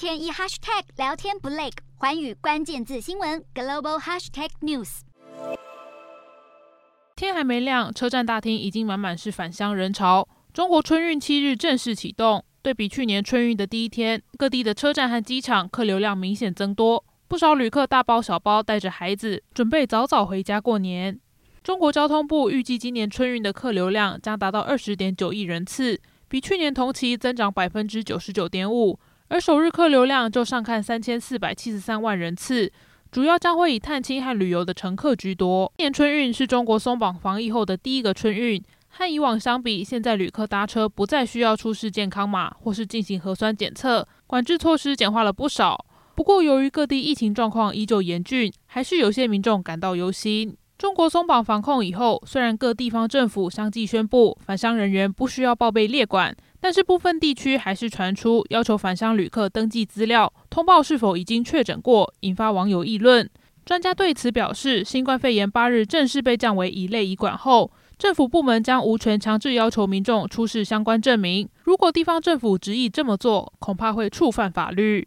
[0.00, 1.68] 天一 hashtag 聊天不累，
[1.98, 5.00] 寰宇关键字新闻 global hashtag news。
[7.14, 10.26] 天还没亮，车站大厅已经满满是返乡人潮。
[10.54, 21.20] 中国春运七日正式启动，对比去年春运的第一天，各地的车站和机场客流量明显增多，不少旅客大包小包带着孩子，准备早早回家过年。
[21.62, 28.98] 中国交通部预计今年春运的客流量将达到二十点九亿人次，比去年同期增长百分之九十九点五，
[29.30, 32.72] 而首日客流量就上看三千四百七十三万人次，
[33.12, 35.72] 主要将会以探亲和旅游的乘客居多。
[35.76, 38.60] 今年春运是中国松绑防疫后的第一个春运。
[38.88, 45.86] 和以往相比，现在旅客搭车不再需要出示健康码或是进行核酸检测，管制措施简化了不少。
[46.16, 50.56] 不过，由于各地疫情状况依旧严峻，还是有些民众感到忧心。
[50.80, 63.28] 中国松绑防控以后，虽然各地方政府相继宣布返乡人员不需要报备列管，但是部分地区还是传出要求返乡旅客登记资料，通报是否已经确诊过，引发网友议论。
[63.66, 71.46] 专家对此表示，新冠肺炎八日正式被降为乙类乙管后，政府部门将无权强制要求民众出示相关证明。
[71.62, 75.06] 如果地方政府执意这么做，恐怕会触犯法律。